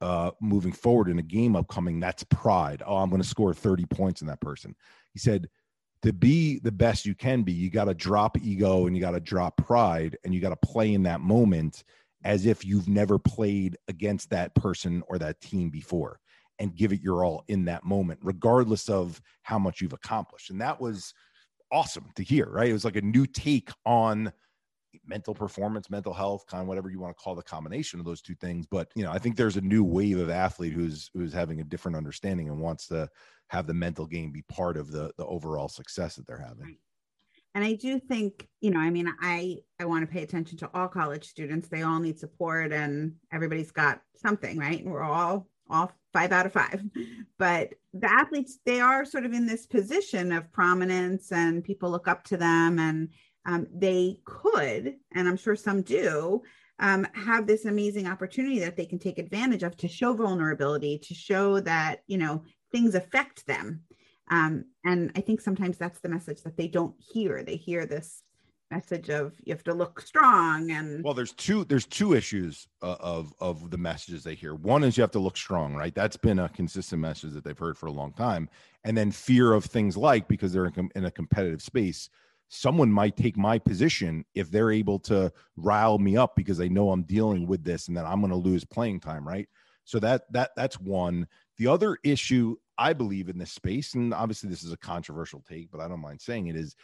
[0.00, 2.82] uh, moving forward in a game upcoming, that's pride.
[2.86, 4.74] Oh, I'm going to score 30 points in that person.
[5.12, 5.48] He said,
[6.04, 9.12] to be the best you can be, you got to drop ego and you got
[9.12, 11.82] to drop pride and you got to play in that moment
[12.24, 16.18] as if you've never played against that person or that team before
[16.58, 20.50] and give it your all in that moment, regardless of how much you've accomplished.
[20.50, 21.12] And that was
[21.70, 22.70] awesome to hear, right?
[22.70, 24.32] It was like a new take on
[25.04, 28.22] mental performance, mental health, kind of whatever you want to call the combination of those
[28.22, 28.66] two things.
[28.66, 31.64] But you know, I think there's a new wave of athlete who's who's having a
[31.64, 33.08] different understanding and wants to
[33.48, 36.76] have the mental game be part of the the overall success that they're having
[37.54, 40.70] and i do think you know i mean i i want to pay attention to
[40.74, 41.68] all college students.
[41.68, 44.84] They all need support and everybody's got something right?
[44.84, 46.82] We're all all five out of five.
[47.38, 52.08] But the athletes they are sort of in this position of prominence and people look
[52.08, 53.08] up to them and
[53.46, 56.42] um, they could and i'm sure some do
[56.78, 61.14] um, have this amazing opportunity that they can take advantage of to show vulnerability to
[61.14, 63.82] show that you know things affect them
[64.30, 67.42] um, and I think sometimes that's the message that they don't hear.
[67.42, 68.22] They hear this
[68.70, 72.96] message of you have to look strong and well there's two there's two issues uh,
[72.98, 74.54] of of the messages they hear.
[74.54, 75.94] One is you have to look strong right?
[75.94, 78.48] That's been a consistent message that they've heard for a long time.
[78.84, 82.08] And then fear of things like because they're in, in a competitive space
[82.48, 86.90] someone might take my position if they're able to rile me up because they know
[86.90, 89.48] i'm dealing with this and that i'm going to lose playing time right?
[89.84, 91.28] So that that that's one.
[91.58, 95.70] The other issue I believe in this space, and obviously this is a controversial take,
[95.70, 96.74] but I don't mind saying it is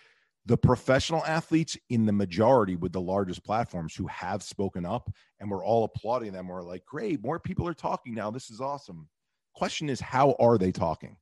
[0.46, 5.50] the professional athletes in the majority with the largest platforms who have spoken up and
[5.50, 6.48] we're all applauding them.
[6.48, 8.30] We're like, great, more people are talking now.
[8.30, 9.08] This is awesome.
[9.54, 11.16] Question is, how are they talking?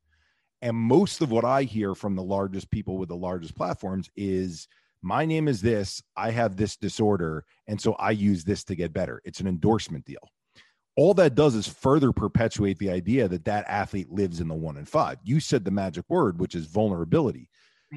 [0.62, 4.68] And most of what I hear from the largest people with the largest platforms is,
[5.02, 8.92] my name is this, I have this disorder, and so I use this to get
[8.92, 9.20] better.
[9.24, 10.28] It's an endorsement deal
[10.98, 14.76] all that does is further perpetuate the idea that that athlete lives in the one
[14.76, 15.16] and five.
[15.22, 17.48] You said the magic word, which is vulnerability.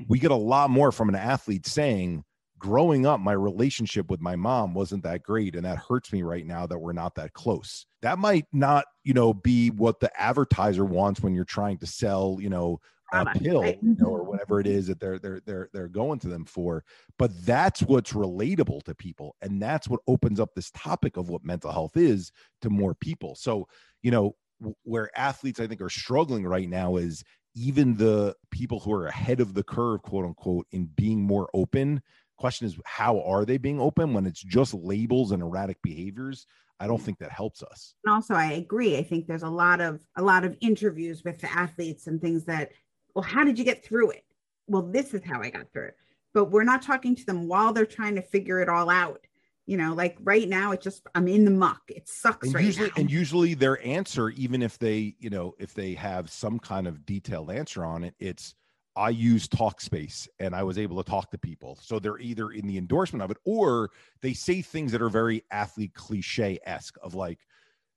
[0.08, 2.24] We get a lot more from an athlete saying,
[2.60, 5.56] growing up, my relationship with my mom wasn't that great.
[5.56, 7.88] And that hurts me right now that we're not that close.
[8.04, 12.38] That might not, you know, be what the advertiser wants when you're trying to sell,
[12.40, 12.80] you know,
[13.12, 13.80] a pill, right?
[13.82, 14.06] you know, mm-hmm.
[14.06, 16.84] or whatever it is that they're they're they're they're going to them for.
[17.18, 21.44] But that's what's relatable to people, and that's what opens up this topic of what
[21.44, 23.36] mental health is to more people.
[23.36, 23.68] So,
[24.02, 24.36] you know,
[24.84, 27.24] where athletes I think are struggling right now is
[27.56, 32.02] even the people who are ahead of the curve, quote unquote, in being more open.
[32.38, 36.48] Question is, how are they being open when it's just labels and erratic behaviors?
[36.80, 37.94] I don't think that helps us.
[38.04, 38.98] And also, I agree.
[38.98, 42.46] I think there's a lot of a lot of interviews with the athletes and things
[42.46, 42.72] that,
[43.16, 44.26] well, how did you get through it?
[44.68, 45.98] Well, this is how I got through it.
[46.34, 49.26] But we're not talking to them while they're trying to figure it all out.
[49.66, 51.82] You know, like right now, it just I'm in the muck.
[51.88, 52.94] It sucks and right usually now.
[52.98, 57.06] and usually their answer even if they you know if they have some kind of
[57.06, 58.56] detailed answer on it it's
[58.96, 62.68] i use talkspace and i was able to talk to people so they're either in
[62.68, 63.90] the endorsement of it or
[64.22, 67.40] they say things that are very athlete cliche-esque of like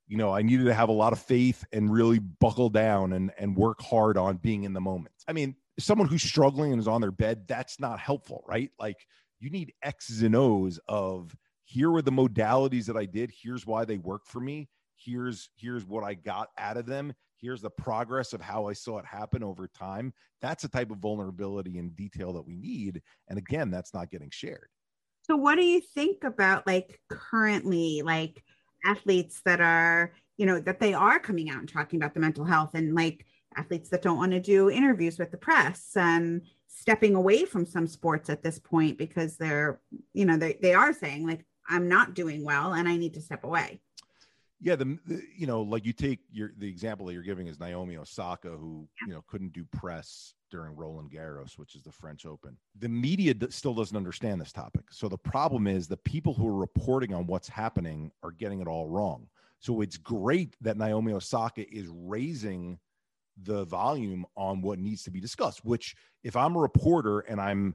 [0.06, 3.30] you know i needed to have a lot of faith and really buckle down and
[3.38, 6.88] and work hard on being in the moment i mean someone who's struggling and is
[6.88, 9.06] on their bed that's not helpful right like
[9.40, 13.32] you need x's and o's of here were the modalities that I did.
[13.34, 14.68] Here's why they work for me.
[14.96, 17.12] Here's here's what I got out of them.
[17.36, 20.14] Here's the progress of how I saw it happen over time.
[20.40, 23.02] That's the type of vulnerability and detail that we need.
[23.28, 24.68] And again, that's not getting shared.
[25.22, 28.42] So what do you think about like currently like
[28.84, 32.44] athletes that are, you know, that they are coming out and talking about the mental
[32.44, 37.14] health and like athletes that don't want to do interviews with the press and stepping
[37.14, 39.80] away from some sports at this point because they're,
[40.12, 43.20] you know, they, they are saying like, I'm not doing well and I need to
[43.20, 43.80] step away.
[44.60, 47.60] Yeah, the, the you know, like you take your the example that you're giving is
[47.60, 52.24] Naomi Osaka, who you know couldn't do press during Roland Garros, which is the French
[52.24, 52.56] Open.
[52.78, 54.82] The media still doesn't understand this topic.
[54.92, 58.68] So the problem is the people who are reporting on what's happening are getting it
[58.68, 59.26] all wrong.
[59.58, 62.78] So it's great that Naomi Osaka is raising
[63.42, 65.64] the volume on what needs to be discussed.
[65.64, 67.74] Which, if I'm a reporter and I'm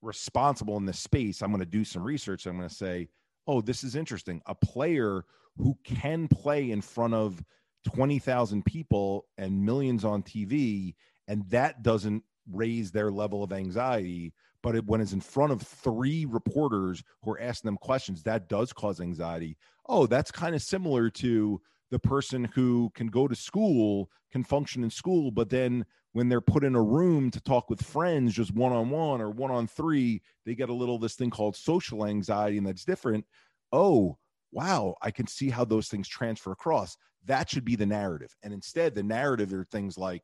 [0.00, 2.46] responsible in this space, I'm going to do some research.
[2.46, 3.08] I'm going to say,
[3.46, 4.40] oh, this is interesting.
[4.46, 5.26] A player
[5.58, 7.44] who can play in front of
[7.84, 10.94] 20,000 people and millions on TV,
[11.28, 14.32] and that doesn't raise their level of anxiety.
[14.62, 18.48] But it, when it's in front of three reporters who are asking them questions, that
[18.48, 19.56] does cause anxiety.
[19.86, 21.60] Oh, that's kind of similar to
[21.90, 26.40] the person who can go to school, can function in school, but then when they're
[26.40, 29.66] put in a room to talk with friends, just one on one or one on
[29.66, 33.24] three, they get a little this thing called social anxiety, and that's different.
[33.70, 34.16] Oh,
[34.50, 36.96] wow, I can see how those things transfer across.
[37.26, 38.34] That should be the narrative.
[38.42, 40.22] And instead, the narrative are things like,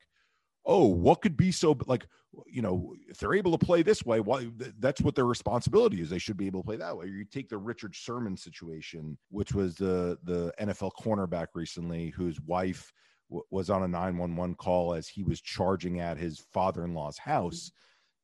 [0.70, 2.06] oh, what could be so like,
[2.46, 6.08] you know, if they're able to play this way, why that's what their responsibility is.
[6.08, 7.06] They should be able to play that way.
[7.06, 12.92] You take the Richard Sherman situation, which was the the NFL cornerback recently, whose wife
[13.28, 17.72] w- was on a 911 call as he was charging at his father-in-law's house.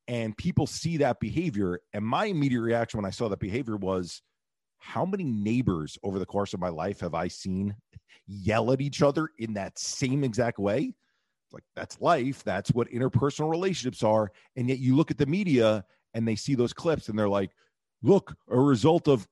[0.07, 1.81] And people see that behavior.
[1.91, 4.21] And my immediate reaction when I saw that behavior was,
[4.77, 7.75] how many neighbors over the course of my life have I seen
[8.25, 10.93] yell at each other in that same exact way?
[11.51, 12.43] Like that's life.
[12.43, 14.31] That's what interpersonal relationships are.
[14.55, 17.51] And yet you look at the media and they see those clips and they're like,
[18.01, 19.27] look, a result of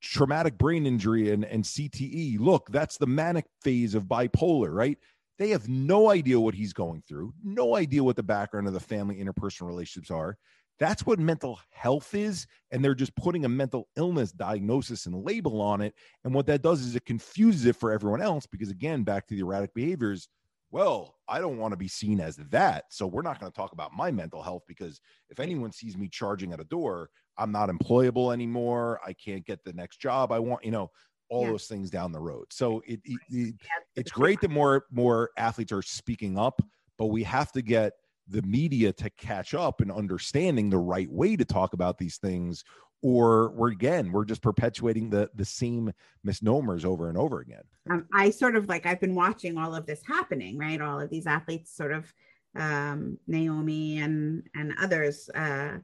[0.00, 2.38] traumatic brain injury and, and CTE.
[2.38, 4.98] Look, that's the manic phase of bipolar, right?
[5.38, 8.80] They have no idea what he's going through, no idea what the background of the
[8.80, 10.36] family interpersonal relationships are.
[10.78, 12.46] That's what mental health is.
[12.70, 15.94] And they're just putting a mental illness diagnosis and label on it.
[16.24, 19.34] And what that does is it confuses it for everyone else because, again, back to
[19.34, 20.28] the erratic behaviors.
[20.70, 22.84] Well, I don't want to be seen as that.
[22.90, 26.08] So we're not going to talk about my mental health because if anyone sees me
[26.08, 29.00] charging at a door, I'm not employable anymore.
[29.04, 30.90] I can't get the next job I want, you know,
[31.30, 31.52] all Yeah.
[31.52, 32.46] those things down the road.
[32.50, 33.54] So it, it, it
[33.96, 36.60] it's great that more more athletes are speaking up,
[36.98, 37.94] but we have to get
[38.28, 42.64] the media to catch up and understanding the right way to talk about these things
[43.04, 45.92] or we're again we're just perpetuating the the same
[46.24, 49.84] misnomers over and over again um, I sort of like I've been watching all of
[49.84, 50.80] this happening, right?
[50.80, 52.12] All of these athletes, sort of
[52.56, 55.78] um, Naomi and and others, uh,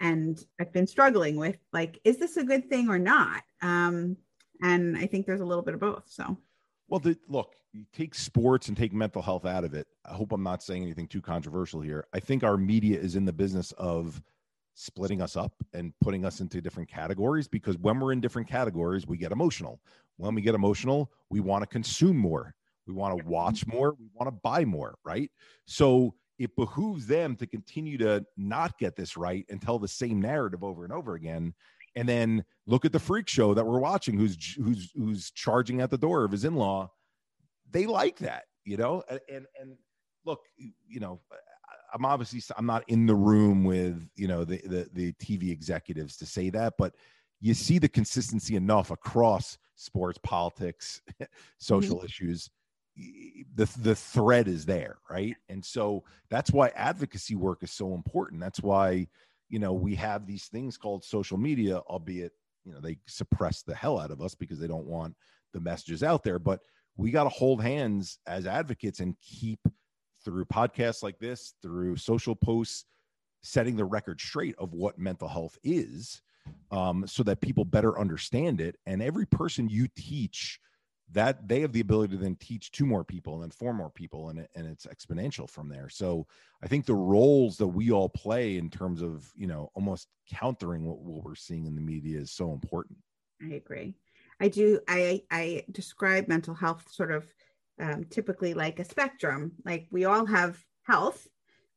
[0.00, 3.42] and I've been struggling with like, is this a good thing or not?
[3.62, 4.16] Um,
[4.62, 6.04] and I think there's a little bit of both.
[6.08, 6.36] So
[6.88, 10.32] well the, look you take sports and take mental health out of it i hope
[10.32, 13.72] i'm not saying anything too controversial here i think our media is in the business
[13.72, 14.22] of
[14.74, 19.06] splitting us up and putting us into different categories because when we're in different categories
[19.06, 19.80] we get emotional.
[20.16, 22.54] When we get emotional we want to consume more.
[22.86, 23.76] We want to watch mm-hmm.
[23.76, 23.94] more.
[23.98, 25.30] We want to buy more right?
[25.66, 30.20] So it behooves them to continue to not get this right and tell the same
[30.20, 31.54] narrative over and over again.
[31.96, 35.90] And then look at the freak show that we're watching who's who's who's charging at
[35.90, 36.90] the door of his in-law.
[37.70, 39.02] They like that you know?
[39.08, 39.76] And and, and
[40.24, 41.20] look you know
[41.94, 46.16] I'm obviously I'm not in the room with you know the, the the TV executives
[46.18, 46.94] to say that, but
[47.40, 51.00] you see the consistency enough across sports, politics,
[51.58, 52.06] social mm-hmm.
[52.06, 52.50] issues.
[53.54, 55.36] The the thread is there, right?
[55.48, 58.40] And so that's why advocacy work is so important.
[58.40, 59.06] That's why
[59.48, 62.32] you know we have these things called social media, albeit
[62.64, 65.14] you know they suppress the hell out of us because they don't want
[65.52, 66.38] the messages out there.
[66.38, 66.60] But
[66.96, 69.60] we got to hold hands as advocates and keep
[70.24, 72.84] through podcasts like this, through social posts,
[73.42, 76.22] setting the record straight of what mental health is
[76.70, 78.76] um, so that people better understand it.
[78.86, 80.58] And every person you teach,
[81.12, 83.90] that they have the ability to then teach two more people and then four more
[83.90, 85.88] people and, and it's exponential from there.
[85.88, 86.26] So
[86.62, 90.86] i think the roles that we all play in terms of you know almost countering
[90.86, 92.98] what, what we're seeing in the media is so important.
[93.42, 93.94] I agree.
[94.40, 97.32] I do i i describe mental health sort of
[97.80, 101.26] um, typically like a spectrum like we all have health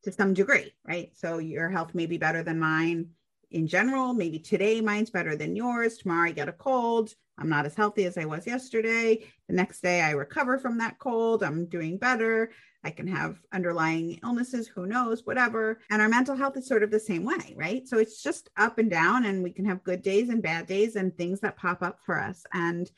[0.04, 3.08] to some degree right so your health may be better than mine
[3.50, 4.12] in general.
[4.12, 5.98] Maybe today mine's better than yours.
[5.98, 7.14] Tomorrow I get a cold.
[7.38, 9.24] I'm not as healthy as I was yesterday.
[9.48, 11.42] The next day I recover from that cold.
[11.42, 12.50] I'm doing better.
[12.84, 15.80] I can have underlying illnesses, who knows, whatever.
[15.90, 17.86] And our mental health is sort of the same way, right?
[17.86, 20.94] So it's just up and down, and we can have good days and bad days
[20.94, 22.44] and things that pop up for us.
[22.52, 22.90] And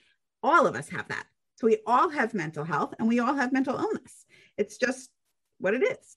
[0.43, 1.25] all of us have that.
[1.61, 4.25] So we all have mental health and we all have mental illness.
[4.57, 5.11] It's just
[5.59, 6.17] what it is.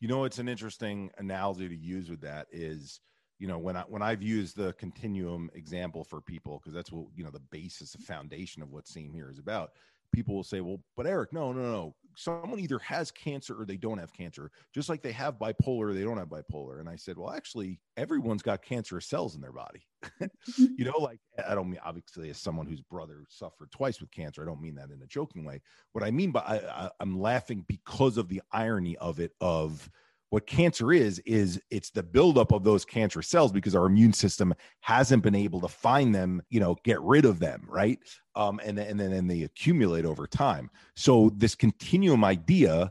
[0.00, 2.98] You know, it's an interesting analogy to use with that is
[3.38, 7.06] you know when i when i've used the continuum example for people because that's what
[7.16, 9.70] you know the basis of foundation of what same here is about
[10.12, 13.76] people will say well but eric no no no someone either has cancer or they
[13.76, 14.50] don't have cancer.
[14.74, 16.80] Just like they have bipolar they don't have bipolar.
[16.80, 19.82] And i said well actually everyone's got cancerous cells in their body.
[20.56, 24.42] You know like i don't mean obviously as someone whose brother suffered twice with cancer
[24.42, 25.60] i don't mean that in a joking way.
[25.92, 29.90] What i mean by I, I, i'm laughing because of the irony of it of
[30.30, 34.54] what cancer is is it's the buildup of those cancer cells because our immune system
[34.80, 37.98] hasn't been able to find them you know get rid of them right?
[38.34, 40.70] Um, and, and then and they accumulate over time.
[40.96, 42.90] So this continuum idea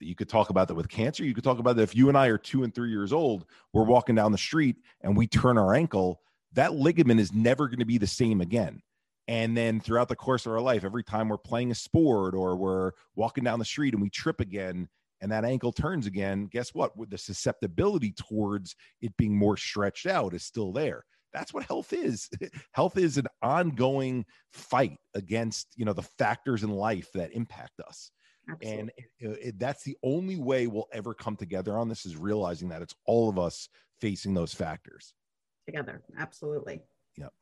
[0.00, 2.18] you could talk about that with cancer you could talk about that if you and
[2.18, 5.56] i are two and three years old we're walking down the street and we turn
[5.56, 6.20] our ankle
[6.54, 8.80] that ligament is never going to be the same again.
[9.26, 12.56] And then throughout the course of our life every time we're playing a sport or
[12.56, 14.88] we're walking down the street and we trip again
[15.24, 16.94] and that ankle turns again, guess what?
[16.98, 21.06] With the susceptibility towards it being more stretched out is still there.
[21.32, 22.28] That's what health is.
[22.72, 28.10] health is an ongoing fight against, you know, the factors in life that impact us.
[28.50, 28.80] Absolutely.
[28.80, 32.68] And it, it, that's the only way we'll ever come together on this is realizing
[32.68, 33.70] that it's all of us
[34.02, 35.14] facing those factors
[35.64, 36.02] together.
[36.18, 36.82] Absolutely.
[37.16, 37.32] Yep.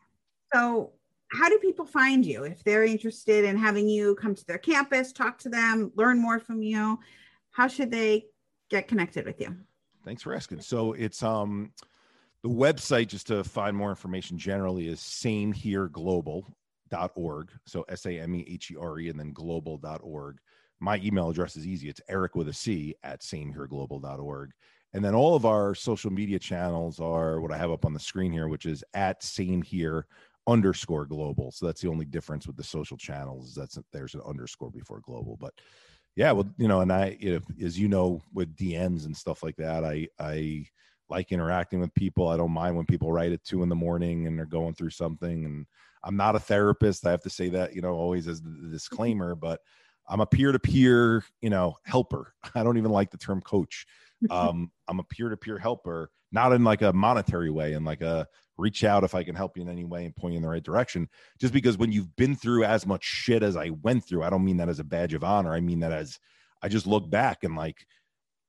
[0.54, 0.92] So,
[1.32, 5.12] how do people find you if they're interested in having you come to their campus,
[5.12, 7.00] talk to them, learn more from you?
[7.52, 8.26] How should they
[8.70, 9.56] get connected with you?
[10.04, 10.60] Thanks for asking.
[10.62, 11.70] So it's um
[12.42, 17.50] the website just to find more information generally is samehereglobal.org.
[17.66, 20.38] So S A M E H E R E and then global.org.
[20.80, 21.88] My email address is easy.
[21.88, 24.50] It's Eric with a C at samehereglobal.org.
[24.94, 28.00] And then all of our social media channels are what I have up on the
[28.00, 30.06] screen here, which is at same here
[30.46, 31.50] underscore global.
[31.52, 33.54] So that's the only difference with the social channels.
[33.54, 35.54] That's there's an underscore before global, but
[36.16, 39.42] yeah well you know and i you know, as you know with dms and stuff
[39.42, 40.64] like that i i
[41.12, 42.28] like interacting with people.
[42.28, 44.90] I don't mind when people write at two in the morning and they're going through
[44.90, 45.66] something and
[46.02, 47.06] i'm not a therapist.
[47.06, 49.60] I have to say that you know always as the disclaimer but
[50.08, 52.34] i'm a peer-to-peer you know helper.
[52.54, 53.86] I don't even like the term coach.
[54.30, 58.26] Um i'm a peer-to-peer helper not in like a monetary way and like a
[58.62, 60.48] reach out if I can help you in any way and point you in the
[60.48, 61.08] right direction.
[61.40, 64.44] Just because when you've been through as much shit as I went through, I don't
[64.44, 65.52] mean that as a badge of honor.
[65.52, 66.18] I mean that as
[66.62, 67.84] I just look back and like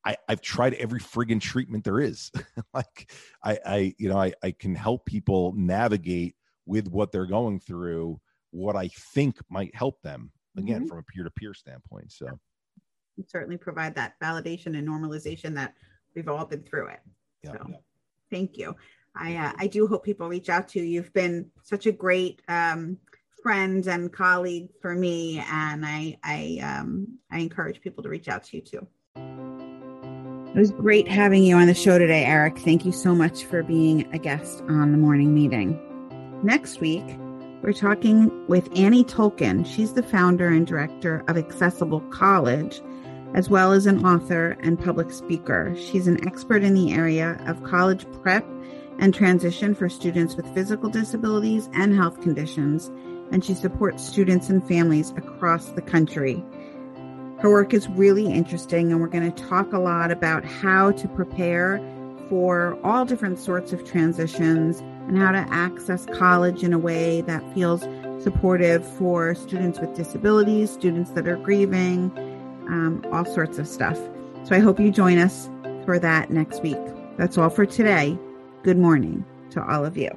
[0.06, 2.32] I, I've tried every friggin' treatment there is.
[2.74, 3.12] like
[3.44, 6.36] I, I, you know, I, I can help people navigate
[6.66, 8.20] with what they're going through,
[8.52, 10.88] what I think might help them again mm-hmm.
[10.88, 12.12] from a peer-to-peer standpoint.
[12.12, 12.28] So
[13.16, 15.74] you certainly provide that validation and normalization that
[16.16, 17.00] we've all been through it.
[17.44, 17.52] Yeah.
[17.54, 17.74] So
[18.32, 18.76] thank you.
[19.16, 20.86] I uh, I do hope people reach out to you.
[20.86, 22.98] You've been such a great um,
[23.42, 28.44] friend and colleague for me, and I I um, I encourage people to reach out
[28.46, 28.88] to you too.
[30.56, 32.60] It was great having you on the show today, Eric.
[32.60, 35.80] Thank you so much for being a guest on the morning meeting.
[36.44, 37.04] Next week,
[37.64, 39.64] we're talking with Annie Tulkin.
[39.64, 42.82] She's the founder and director of Accessible College,
[43.34, 45.76] as well as an author and public speaker.
[45.76, 48.46] She's an expert in the area of college prep
[49.00, 52.92] and transition for students with physical disabilities and health conditions,
[53.32, 56.44] and she supports students and families across the country.
[57.40, 61.08] Her work is really interesting, and we're going to talk a lot about how to
[61.10, 61.82] prepare
[62.30, 67.44] for all different sorts of transitions and how to access college in a way that
[67.54, 67.82] feels
[68.24, 72.12] supportive for students with disabilities, students that are grieving,
[72.68, 74.00] um, all sorts of stuff.
[74.46, 75.50] So I hope you join us
[75.84, 76.78] for that next week.
[77.18, 78.18] That's all for today.
[78.64, 80.10] Good morning to all of you.